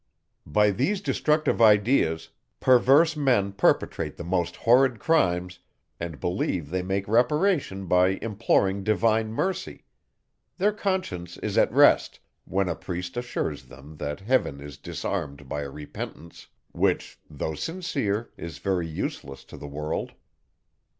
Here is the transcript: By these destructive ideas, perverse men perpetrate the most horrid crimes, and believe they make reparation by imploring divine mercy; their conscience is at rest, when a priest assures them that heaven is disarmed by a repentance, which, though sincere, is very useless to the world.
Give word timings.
By 0.47 0.71
these 0.71 0.99
destructive 0.99 1.61
ideas, 1.61 2.29
perverse 2.59 3.15
men 3.15 3.51
perpetrate 3.51 4.17
the 4.17 4.23
most 4.23 4.55
horrid 4.55 4.97
crimes, 4.97 5.59
and 5.99 6.19
believe 6.19 6.71
they 6.71 6.81
make 6.81 7.07
reparation 7.07 7.85
by 7.85 8.17
imploring 8.19 8.83
divine 8.83 9.31
mercy; 9.31 9.83
their 10.57 10.71
conscience 10.71 11.37
is 11.43 11.55
at 11.55 11.71
rest, 11.71 12.19
when 12.45 12.67
a 12.67 12.73
priest 12.75 13.15
assures 13.15 13.65
them 13.65 13.97
that 13.97 14.21
heaven 14.21 14.59
is 14.59 14.75
disarmed 14.77 15.47
by 15.47 15.61
a 15.61 15.69
repentance, 15.69 16.47
which, 16.71 17.19
though 17.29 17.53
sincere, 17.53 18.31
is 18.37 18.57
very 18.57 18.87
useless 18.87 19.43
to 19.43 19.55
the 19.55 19.67
world. 19.67 20.13